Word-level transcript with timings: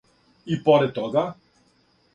и 0.45 0.57
поред 0.69 0.93
тога 0.97 1.27